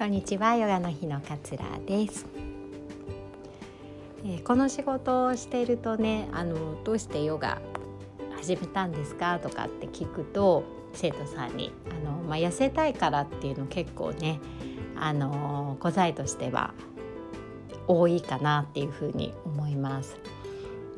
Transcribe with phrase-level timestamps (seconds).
[0.00, 2.24] こんにちはヨガの日のかつらです、
[4.24, 7.60] えー、この仕事をしているとねあのどうしてヨガ
[8.38, 14.40] 始めたんですかとかって聞くと生徒さんにあの、まあ、痩せたいからっていうの結構ね
[14.96, 16.72] あの答えとしては
[17.86, 20.16] 多いかなっていうふうに思います。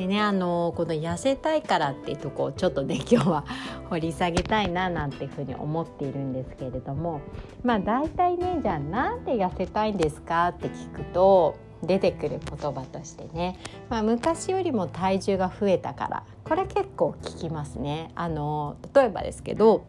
[0.00, 3.44] でねあのこの痩せたいからっていうとこをちょっとね今日は
[3.90, 7.20] 掘り下げたいななんていうふうに思っているんですけれども
[7.62, 13.58] まあ大体ねじゃあなんで痩せたいんですかって聞くと出てくる言葉としてね、
[13.90, 18.10] まあ、昔よりも体重が増えたからこれ結構聞きますね。
[18.14, 19.84] あの例えばですけど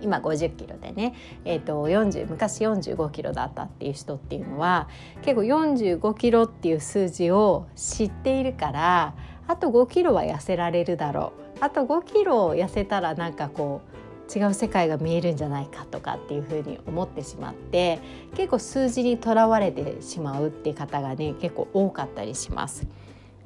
[0.00, 4.88] 今50キロでね、えーと、40昔45キロだったっていう人っていうのは
[5.22, 9.14] 結構45キロっていう数字を知っているから
[9.46, 13.98] あと5キロは痩せられるだろうあと5キロ痩せたらなんかこう
[14.38, 17.98] 違う世界が見えるんじゃないかとかっていうふうに思ってしまって
[18.34, 22.86] 結構数字にとらわれてしまうっていう方がね結構多かったりします。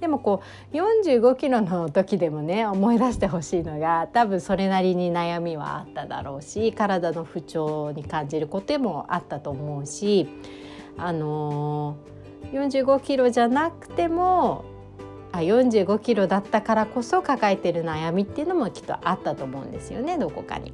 [0.03, 10.27] でもこう45キロの時でもね思い出してほしいのが多分それなりに悩みはあっただろうし体の不調に感じることもあったと思うし
[10.99, 14.65] あのー、45キロじゃなくても
[15.31, 20.73] あ45キロだったからこそ抱えてる悩みっていうのもきっとあったと思うんですよねどこかに。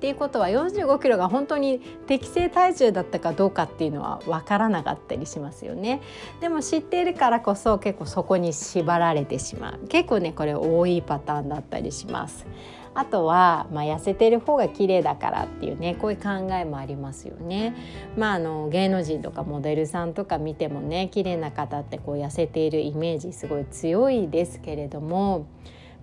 [0.00, 6.00] っていうことは45キロが本当に適正体重だったかどうかっていうのは分からなかったりしますよね。
[6.40, 12.46] でも知っているからこそ結構そこに縛られてしまう結構ねこれ多いパターンだったりします。
[12.94, 17.76] あとは、まあ、痩せてる方が綺麗だからっていうねこういう考えもありますよね。
[18.16, 25.44] まあ、あの芸能人とかモデルさんとか見てもね綺麗な方ってこう痩せているイメージすごい強いですけれども。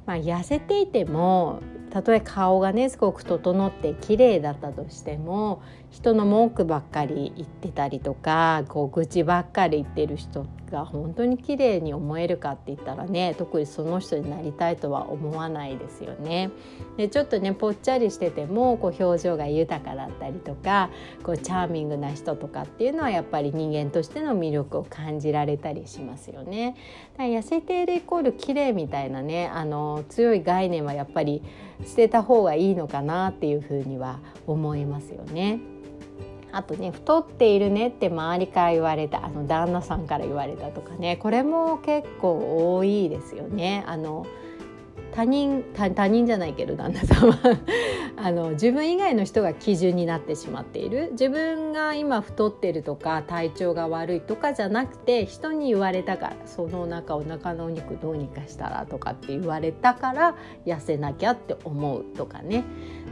[0.08, 16.51] まあ、痩せていてもたとえ顔がねすごく整って綺麗だったとしても人の文句ばっかり言ってたりとかこう愚痴ばっかり言ってる人が本当に綺麗に思えるかって言ったらね特にその人になりたいとは思わないですよね。
[16.97, 20.89] でちょっとねぽっちゃりしててもこう表情が豊かだったりとか
[21.23, 26.75] こうチャーミングな人とかっていうのはやっぱり人間としての魅力を感じられたりしますよね。
[27.13, 31.41] だから痩せているイコール綺麗みたいなねあの強い概念はやっぱり
[31.85, 35.59] 捨てた方がいいのかなっていうふうには思いますよね。
[36.57, 43.84] あとね太っているねって周りから言われたあの旦那さんから言われたとかねこれも結構多いですよね。
[43.85, 44.25] あの
[45.17, 47.39] 他人他人じゃないけど旦那さんは。
[48.17, 51.09] あの自分以外の人が基準になってしまっている。
[51.13, 60.35] 自分が今太ってるとか体調が悪いとかじゃなくて人に言われたからそのお腹お腹のお肉どうにかしたらとかって言われたから
[60.67, 62.63] 痩せなきゃって思うとかね。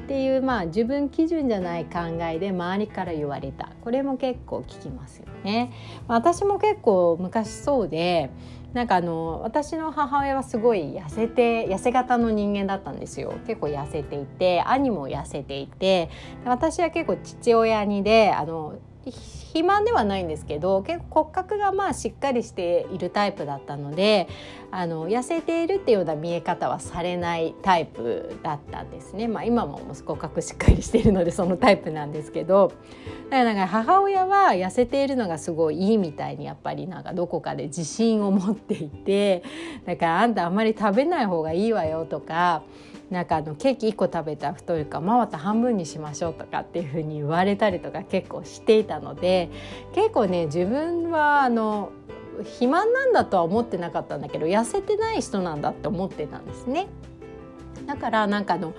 [0.03, 2.01] っていうまあ自分基準じゃない考
[2.31, 3.71] えで周りから言われた。
[3.83, 5.71] これも結構聞きますよね。
[6.07, 8.29] 私も結構昔そうで
[8.75, 13.33] なんかあの私の母親はすごい痩せて痩せ型の人間だったんですよ。
[13.47, 16.09] 結構痩せていて兄も痩せていて
[16.43, 18.75] 私は結構父親にであの
[19.11, 24.27] 肥満ではないんですけど結構骨格がまあしっかりしているタイプだったので
[24.71, 32.73] あの痩せているっていうような見え方はされないタイプだったんですね、まあ、今も骨格しっかりしているのでそのタイプなんですけど。
[33.25, 39.43] だからなんか母親は痩せているのがすごいいいみたいにやっぱりなんかどこかで自信を持っていて
[39.85, 42.61] だからあんたあんまり食べない方がいいわよとか
[43.09, 49.49] なんかあのケーキ1個食べたら太るからまた半分にしましょうとかっていうふうに言われたりとか結構していたので
[49.93, 51.91] 結構ね自分はあの
[52.39, 56.87] 肥満なんだとは思ってなかったんだけど痩せてない人なんだって思ってたんですね。
[57.85, 58.73] だからなんかあの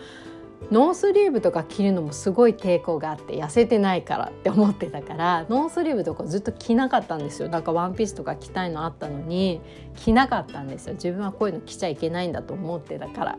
[0.71, 7.49] ノースリーブとか着るのもすごい抵抗があって痩せてないからって思ってたからノースリーブとかずっと着なかったんですよ。
[7.49, 9.61] なんかワンピースとか着たいのあったのに
[9.95, 10.95] 着なかったんですよ。
[10.95, 13.39] 自分はこういうの着ちゃいけないんだと思ってたから。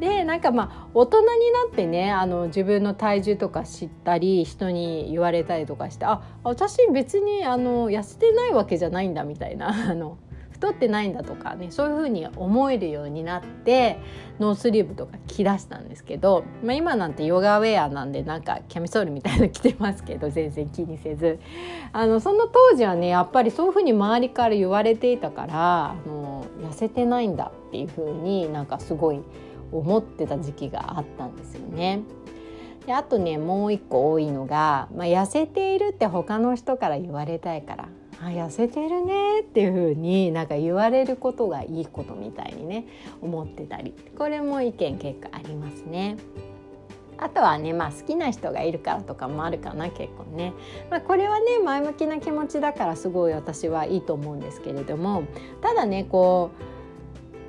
[0.00, 1.36] でなんかまあ大人にな
[1.70, 10.16] ってねあの自分の体重とか知ったり人に言われたりとかしてあ私別にあの痩せてないわけじゃないんだみたいな あの
[10.50, 13.98] 太ってないんだとかねそういうふうに思えるようになって
[14.38, 21.40] ノースリーブとか着だしたんですけど、まあ、今なんてヨガウェアなんでなんかキャミソールみたいなの着てますけど全然気にせず。
[21.92, 29.20] あのその当時はねやっぱりそういうふうに周りから言われていたからあの痩せてないんだっていうふうになんかすごい
[29.72, 32.02] 思ってた時期があったんですよね。
[32.86, 37.88] であとねもう一個多いのが、まあ、痩せているって他の人から言われたいから
[38.22, 42.86] 「あ痩せてるね」っていう風になんか言われることがいいことみたいにね
[43.20, 46.16] 思ってたりこれも意見結構ありますね。
[47.22, 50.54] あとはね、まあ、好きな人がいるからとかもあるかな結構ね、
[50.90, 55.24] まあ、これはね前向きな気持ちだからすごい私はいいと思うんですけれども
[55.60, 56.69] ただねこう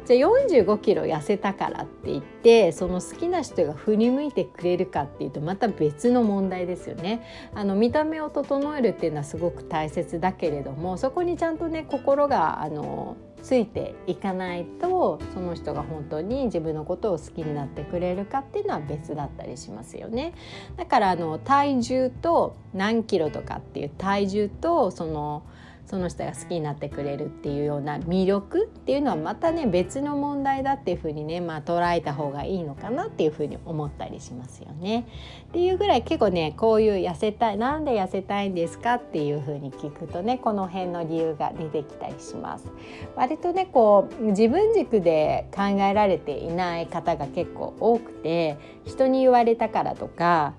[0.06, 7.22] じゃあ45キロ痩せたからって言ってその好きな人が振り向いてくれるかっていうとまた別の問題ですよね。
[7.54, 20.34] あの見た目を整えるっていうのはすごく大切だけれどもそこにちゃんとね心があのついていかないとその人が本当に自分のことを好きになってくれるかっていうのは別だったりしますよね。
[20.78, 25.44] だからあの体重と何キロとかっていう体重とその
[25.92, 35.06] その人が好きになってくれるっていうような魅力っていうのはまたね別の問題だっていうふうにね、まあ、捉えた方がいいのかなっていうふうに思ったりしますよね。
[35.50, 42.72] っていうぐらい結構ねこういう痩せたいなんで痩せたいんですかっていうふうに聞くとねこの辺の理由が出てきたりします。
[43.18, 50.54] 割とねこう自分軸で考えられていない方が結構多くて人に言われたからとか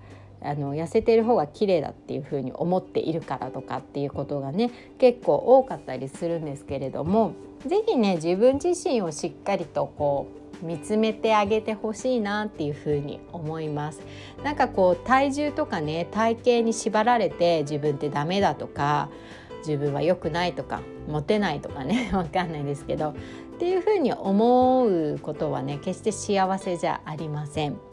[0.45, 7.33] あの痩せてる方が綺麗だっていう風に思っているからとかっていうことがね結構多かったりするんですけれども
[7.67, 10.29] 是非ね自分自身をしっかりとこ
[10.63, 14.01] う見つめてあげてほしいなっていう風に思います
[14.45, 19.11] なんかこう体重とかね体型に縛られて自分ってダメだとか
[19.59, 23.15] 自分は良くないとかモテないとかね わかんないですけどっ
[23.59, 27.92] ていう風に思うことはね決して幸せじゃありません。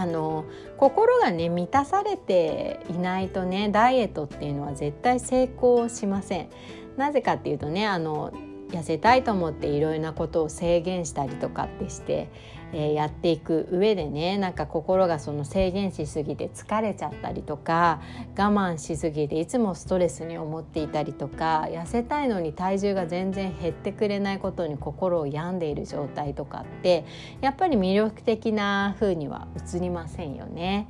[0.00, 0.46] あの
[0.78, 6.48] 心がね満たされていないとねダイエットっていうのは絶対成功しません。
[6.96, 8.32] なぜかっていうとねあの
[8.70, 12.30] 痩せたいと思っていろいろなことを制限したりとかってして
[12.72, 18.00] え、やっていく上でねなんか心がその制限しすぎて疲れちゃったりとか
[18.36, 27.04] 我慢しすぎていつもストレスに思っていたりとか痩せたいのに体重が全然減ってくれないことに心を病んでいる状態とかって
[27.40, 30.88] やっぱり魅力的な風には映りませんよね。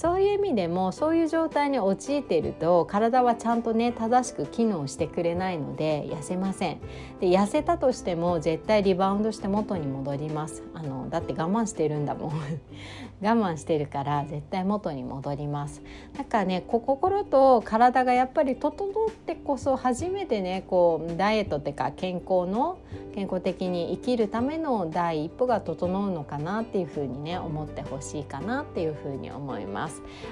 [0.00, 6.80] そういう意味でもそういう状態に陥っていると体はちゃんとね正しく機能してくれないので痩せません。
[7.18, 10.62] で痩せたとしても絶対リバウンドして元に戻ります。
[10.72, 12.30] あのだって我慢してるんだもん。
[13.20, 15.82] 我慢してるから絶対元に戻ります。
[16.16, 22.78] だからね心と体がやっぱり整ってこそ初めてねこうダイエットっていうか健康の
[23.16, 29.87] 健康的に生きるための第一歩が整うのかなっていうふうにね思ってほしいかなっていうふうに思います。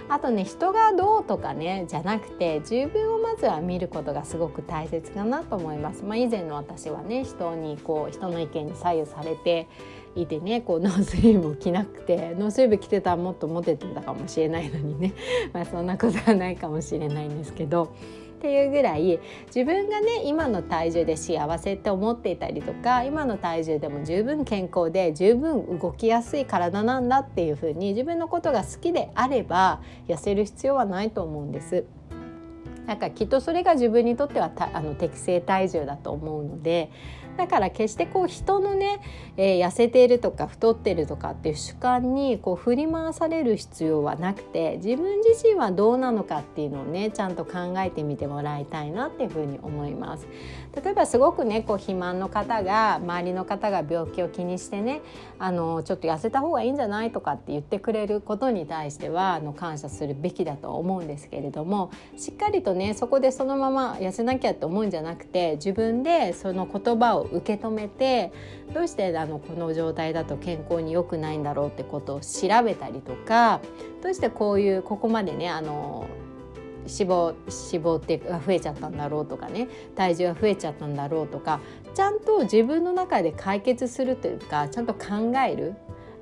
[0.08, 6.04] あとね人がどうとかねじゃなくて自分をまずは見ることがすごく大切かなと思います。
[6.04, 9.68] まあ以前の私はね人にこう人の意見に左右されて
[10.14, 15.14] いてねこうノースリーブを着なくてノースリーブ着てたらもっとモテてたかもしれないのにね、
[15.52, 17.92] まあ、そんなことはないかもしれないんですけど。
[18.36, 31.84] っていうぐらい自分がね今の体重で幸せって思っていたりとか今の体重でも十分健康で十分動きやすい体なんだっていうふうに自分のことが好きであれば痩せる必要はないと思うんです。
[32.86, 36.90] なんかきっとそれが自分にとってはあの適正体重だと思うので
[37.36, 39.00] だから決してこう人のね、
[39.36, 50.26] えー、痩せているとか太ってるとかっていう主観にこう振り回される必要はなくて自分自身はどうなのかっていうのをねちゃんと考えてみてもらいたいなっていうふうに思います。
[50.82, 55.00] 例えばすごくねこう肥満の方が周りの方が病気を気にしてね
[55.38, 68.32] あのちょっと痩せた方がいいんじゃないとかって言ってくれることに対してはあの感謝するべきだと思うんですけれどもしっかりとねそこでそのまま痩せなきゃって思うんじゃなくて自分でその言葉を受け止めて
[68.72, 73.60] どうしてあのこの状態だと健康に良くないんだろうってことを調べたりとか
[74.02, 76.06] どうしてこういうここまでねあの
[76.86, 77.34] 脂肪
[77.72, 81.60] 脂肪ってが増えちゃったんだろうとかね体重が増えちゃったんだろうとか
[81.94, 85.74] ちゃんと自分の中で解決するというかちゃんと考える。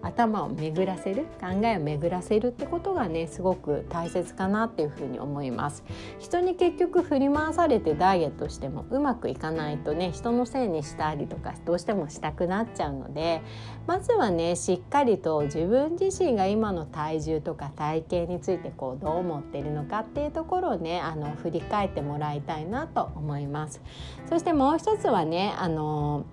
[0.04, 5.84] 頭を巡らせる考えを巡らせるってことがねすごく大切かなっていうふに思います。
[6.18, 13.42] 人に結局振り回されてダイエットしてもうまくいかないとね人のせいにしたりとかどうしてもしたくなっちゃうので
[13.86, 23.80] まずはねしっかりと自分自身が今の体重とか体型についてこうどう思ってるのかっていうところをねあの振り返ってもらいたいなと思います。
[24.28, 26.24] そしてもう一つはねあの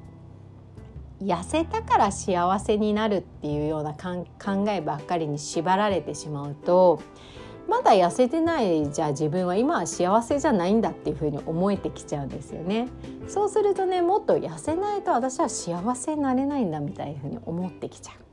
[1.21, 4.25] 痩せたから幸せになるっていうような考
[4.69, 7.01] えばっかりに縛られてしまうと
[7.69, 12.87] まだ痩せてないじゃあ自分は今は幸せじゃないんだっていうふうに思えてきちゃうんですよね。
[13.27, 18.30] そうするとねもっと痩せないと私は幸せになれないんだみたいなふうに思ってきちゃう。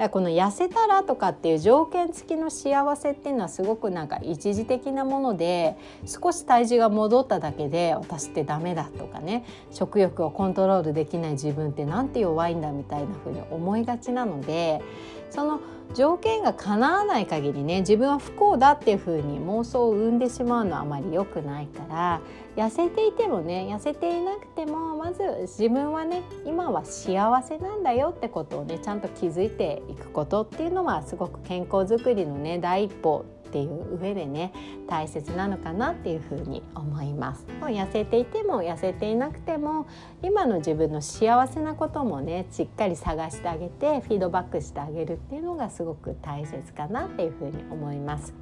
[0.00, 5.76] だからこの痩せたらとかっていう条件付きの幸せっていうのはすごくなんか一時的なもので
[6.06, 14.80] 少し体重が戻っただけで私ってダメだとかね食欲をコントロールできない自分ってなんて弱いんだみたいな風に思いがちなので
[15.28, 15.60] その
[15.92, 22.20] 条件が叶わない限りね自分は不幸だっていう風に妄想を生んでしまうのはあまり良くないから
[22.56, 34.52] 痩せていてもね痩せていなくてもまず自分はね今は幸せなんだよってことをねちゃんと気づいていくことっていうのはすごく健康づくりのね第一歩っていう上でね
[34.88, 37.44] 大切なのかなっていうふうに思います。
[37.60, 39.86] 痩せていても痩せていなくても
[40.22, 48.32] 今の自分の幸せなこともねしっかり探してあげてフィードバックしてあげるっていうのがすごく大切かなっていうふうに思います。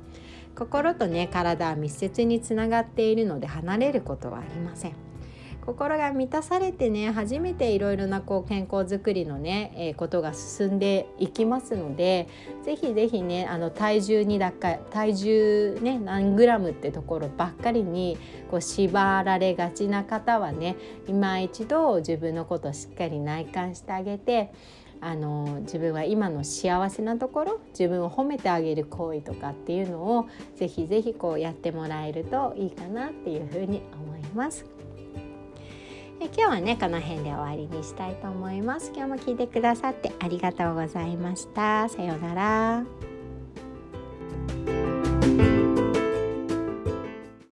[0.58, 4.92] 心とね体は密接につながっているので離れることはありません。
[5.64, 12.26] 心が満たされてね初めていろいろなこう健康づくりのね、えー、ことが進んでいきますので
[12.64, 18.16] ぜひぜひねあの体重にだか体重ね何グラムってところばっかりに
[18.50, 20.74] こう縛られがちな方はね
[21.06, 24.50] 今一度自分のことをしっかり内観してあげて
[25.00, 34.64] あの自分は今の幸せなところ自分を褒めてあげる行為とかっていうのをぜひぜひこうやってもらえるといいかなっていうふうに思います。
[36.20, 38.92] 今日はねこの辺で終わりにしたいと思います。
[38.94, 41.88] 今日も聞いてくださってありがとうございました。
[41.88, 43.17] さようなら。